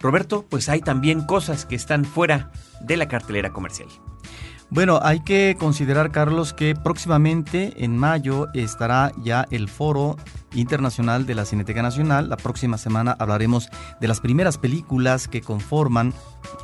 Roberto, 0.00 0.44
pues 0.48 0.68
hay 0.68 0.80
también 0.80 1.22
cosas 1.22 1.66
que 1.66 1.76
están 1.76 2.04
fuera 2.04 2.50
de 2.80 2.96
la 2.96 3.08
cartelera 3.08 3.52
comercial. 3.52 3.88
Bueno, 4.72 5.00
hay 5.02 5.20
que 5.20 5.56
considerar, 5.58 6.12
Carlos, 6.12 6.52
que 6.52 6.76
próximamente 6.76 7.84
en 7.84 7.98
mayo 7.98 8.46
estará 8.54 9.10
ya 9.20 9.44
el 9.50 9.68
foro 9.68 10.16
internacional 10.54 11.26
de 11.26 11.34
la 11.34 11.44
Cineteca 11.44 11.82
Nacional. 11.82 12.28
La 12.28 12.36
próxima 12.36 12.78
semana 12.78 13.16
hablaremos 13.18 13.68
de 14.00 14.06
las 14.06 14.20
primeras 14.20 14.58
películas 14.58 15.26
que 15.26 15.40
conforman 15.40 16.14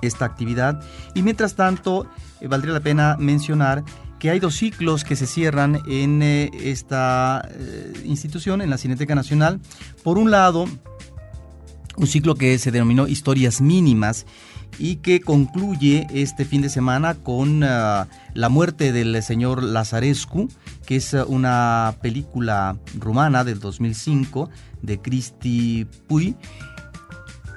esta 0.02 0.24
actividad. 0.24 0.80
Y 1.14 1.22
mientras 1.22 1.56
tanto, 1.56 2.06
eh, 2.40 2.46
valdría 2.46 2.74
la 2.74 2.80
pena 2.80 3.16
mencionar 3.18 3.82
que 4.20 4.30
hay 4.30 4.38
dos 4.38 4.54
ciclos 4.54 5.02
que 5.02 5.16
se 5.16 5.26
cierran 5.26 5.80
en 5.88 6.22
eh, 6.22 6.50
esta 6.62 7.46
eh, 7.50 7.92
institución, 8.04 8.62
en 8.62 8.70
la 8.70 8.78
Cineteca 8.78 9.16
Nacional. 9.16 9.60
Por 10.04 10.16
un 10.16 10.30
lado, 10.30 10.66
un 11.96 12.06
ciclo 12.06 12.34
que 12.34 12.58
se 12.58 12.70
denominó 12.70 13.08
Historias 13.08 13.60
Mínimas 13.60 14.26
y 14.78 14.96
que 14.96 15.20
concluye 15.20 16.06
este 16.10 16.44
fin 16.44 16.62
de 16.62 16.68
semana 16.68 17.14
con 17.14 17.62
uh, 17.62 18.06
la 18.34 18.48
muerte 18.50 18.92
del 18.92 19.22
señor 19.22 19.62
Lazarescu, 19.62 20.48
que 20.84 20.96
es 20.96 21.14
uh, 21.14 21.24
una 21.28 21.96
película 22.02 22.76
rumana 22.98 23.44
del 23.44 23.58
2005 23.58 24.50
de 24.82 25.00
Cristi 25.00 25.86
Puy, 26.06 26.36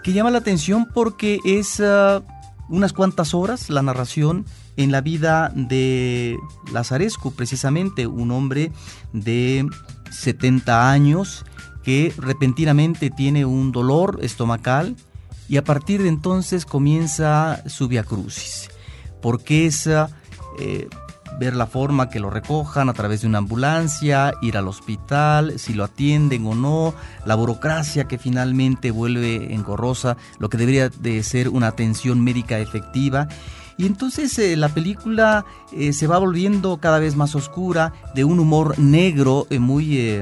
que 0.04 0.13
llama 0.13 0.32
la 0.32 0.38
atención 0.38 0.88
porque 0.93 1.39
es 1.43 1.80
uh, 1.80 2.23
unas 2.69 2.93
cuantas 2.93 3.34
horas 3.34 3.69
la 3.69 3.82
narración 3.82 4.45
en 4.78 4.91
la 4.91 5.02
vida 5.02 5.52
de 5.54 6.38
Lazarescu, 6.71 7.34
precisamente 7.34 8.08
un 8.08 8.32
hombre 8.32 8.71
de 9.12 9.67
70 10.12 10.89
años 10.89 11.43
que 11.89 12.13
repentinamente 12.19 13.10
tiene 13.10 13.45
un 13.45 13.71
dolor 13.71 14.19
estomacal 14.21 14.95
y 15.47 15.58
a 15.58 15.63
partir 15.63 16.04
de 16.04 16.10
entonces 16.10 16.63
comienza 16.63 17.63
su 17.67 17.88
via 17.88 18.04
crucis, 18.04 18.69
porque 19.23 19.65
es 19.65 19.88
eh, 19.88 20.88
ver 21.39 21.56
la 21.56 21.65
forma 21.65 22.12
que 22.12 22.19
lo 22.19 22.30
recojan 22.30 22.89
a 22.89 22.93
través 22.93 23.21
de 23.21 23.28
una 23.28 23.39
ambulancia, 23.39 24.36
ir 24.43 24.56
al 24.56 24.67
hospital, 24.67 25.58
si 25.58 25.73
lo 25.73 25.84
atienden 25.84 26.45
o 26.45 26.54
no, 26.54 26.93
la 27.25 27.34
burocracia 27.34 28.04
que 28.04 28.19
finalmente 28.19 28.91
vuelve 28.91 29.52
engorrosa, 29.56 30.15
lo 30.38 30.47
que 30.47 30.60
debería 30.60 30.89
de 30.89 31.23
ser 31.23 31.49
una 31.49 31.69
atención 31.69 32.23
médica 32.23 32.60
efectiva. 32.60 33.28
Y 33.78 33.88
entonces 33.88 34.38
eh, 34.38 34.56
la 34.56 34.69
película 34.69 35.43
eh, 35.71 35.91
se 35.93 36.06
va 36.06 36.19
volviendo 36.19 36.78
cada 36.78 36.99
vez 36.99 37.15
más 37.15 37.34
oscura, 37.34 37.93
de 38.13 38.25
un 38.25 38.39
humor 38.39 38.78
negro 38.78 39.47
muy... 39.49 40.21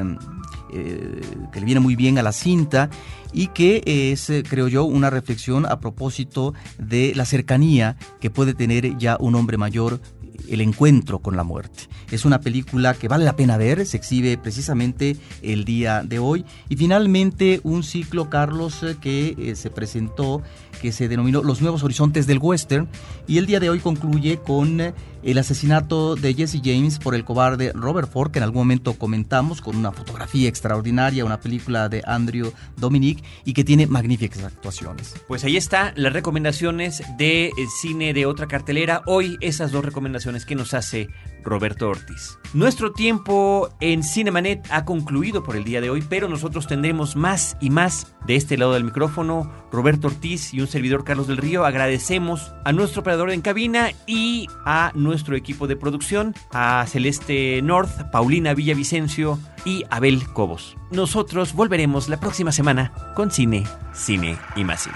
que 0.71 1.59
le 1.59 1.65
viene 1.65 1.79
muy 1.79 1.95
bien 1.95 2.17
a 2.17 2.23
la 2.23 2.31
cinta 2.31 2.89
y 3.33 3.47
que 3.47 3.81
es, 3.85 4.31
creo 4.49 4.67
yo, 4.67 4.85
una 4.85 5.09
reflexión 5.09 5.65
a 5.65 5.79
propósito 5.79 6.53
de 6.77 7.13
la 7.15 7.25
cercanía 7.25 7.97
que 8.19 8.29
puede 8.29 8.53
tener 8.53 8.97
ya 8.97 9.17
un 9.19 9.35
hombre 9.35 9.57
mayor 9.57 9.99
el 10.47 10.61
encuentro 10.61 11.19
con 11.19 11.35
la 11.35 11.43
muerte. 11.43 11.83
Es 12.11 12.25
una 12.25 12.39
película 12.39 12.93
que 12.93 13.07
vale 13.07 13.25
la 13.25 13.35
pena 13.35 13.57
ver, 13.57 13.85
se 13.85 13.97
exhibe 13.97 14.37
precisamente 14.37 15.17
el 15.41 15.65
día 15.65 16.03
de 16.03 16.19
hoy. 16.19 16.45
Y 16.69 16.75
finalmente 16.77 17.59
un 17.63 17.83
ciclo, 17.83 18.29
Carlos, 18.29 18.85
que 19.01 19.35
eh, 19.37 19.55
se 19.55 19.69
presentó 19.69 20.41
que 20.77 20.91
se 20.91 21.07
denominó 21.07 21.43
Los 21.43 21.61
Nuevos 21.61 21.83
Horizontes 21.83 22.27
del 22.27 22.39
Western 22.39 22.87
y 23.27 23.37
el 23.37 23.45
día 23.45 23.59
de 23.59 23.69
hoy 23.69 23.79
concluye 23.79 24.37
con 24.37 24.79
eh, 24.79 24.93
el 25.23 25.37
asesinato 25.37 26.15
de 26.15 26.33
Jesse 26.33 26.61
James 26.63 26.99
por 26.99 27.15
el 27.15 27.25
cobarde 27.25 27.71
Robert 27.73 28.09
Ford, 28.09 28.31
que 28.31 28.39
en 28.39 28.43
algún 28.43 28.61
momento 28.61 28.93
comentamos 28.93 29.61
con 29.61 29.75
una 29.75 29.91
fotografía 29.91 30.47
extraordinaria, 30.47 31.25
una 31.25 31.39
película 31.39 31.89
de 31.89 32.01
Andrew 32.05 32.53
Dominic 32.77 33.23
y 33.43 33.53
que 33.53 33.63
tiene 33.63 33.87
magníficas 33.87 34.43
actuaciones. 34.43 35.15
Pues 35.27 35.43
ahí 35.43 35.57
está 35.57 35.93
las 35.95 36.13
recomendaciones 36.13 37.03
de 37.17 37.47
eh, 37.47 37.51
cine 37.81 38.13
de 38.13 38.25
otra 38.25 38.47
cartelera. 38.47 39.01
Hoy 39.05 39.37
esas 39.41 39.71
dos 39.71 39.83
recomendaciones 39.83 40.45
que 40.45 40.55
nos 40.55 40.73
hace 40.73 41.09
Roberto 41.43 41.89
Ortiz. 41.89 42.37
Nuestro 42.53 42.91
tiempo 42.91 43.69
en 43.79 44.03
Cinemanet 44.03 44.65
ha 44.69 44.85
concluido 44.85 45.43
por 45.43 45.55
el 45.55 45.63
día 45.63 45.81
de 45.81 45.89
hoy, 45.89 46.03
pero 46.07 46.27
nosotros 46.27 46.67
tendremos 46.67 47.15
más 47.15 47.57
y 47.61 47.69
más 47.69 48.13
de 48.25 48.35
este 48.35 48.57
lado 48.57 48.73
del 48.73 48.83
micrófono. 48.83 49.51
Roberto 49.71 50.07
Ortiz 50.07 50.53
y 50.53 50.61
servidor 50.67 51.03
Carlos 51.03 51.27
del 51.27 51.37
Río 51.37 51.65
agradecemos 51.65 52.53
a 52.65 52.71
nuestro 52.71 53.01
operador 53.01 53.31
en 53.31 53.41
cabina 53.41 53.91
y 54.05 54.47
a 54.65 54.91
nuestro 54.95 55.35
equipo 55.35 55.67
de 55.67 55.75
producción, 55.75 56.33
a 56.51 56.85
Celeste 56.87 57.61
North, 57.61 58.09
Paulina 58.11 58.53
Villavicencio 58.53 59.39
y 59.65 59.83
Abel 59.89 60.27
Cobos. 60.33 60.77
Nosotros 60.91 61.53
volveremos 61.53 62.09
la 62.09 62.19
próxima 62.19 62.51
semana 62.51 62.91
con 63.15 63.31
cine, 63.31 63.65
cine 63.93 64.37
y 64.55 64.63
más 64.63 64.83
cine. 64.83 64.95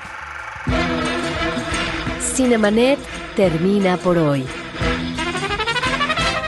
Cinemanet 2.20 3.00
termina 3.36 3.98
por 3.98 4.18
hoy. 4.18 4.46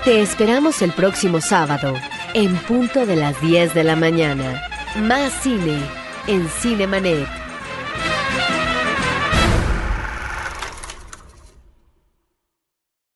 Te 0.04 0.22
esperamos 0.22 0.82
el 0.82 0.92
próximo 0.92 1.40
sábado, 1.40 1.94
en 2.34 2.56
punto 2.58 3.06
de 3.06 3.16
las 3.16 3.40
10 3.42 3.74
de 3.74 3.84
la 3.84 3.96
mañana. 3.96 4.62
Más 4.98 5.32
cine 5.42 5.80
en 6.28 6.48
Cinemanet. 6.48 7.43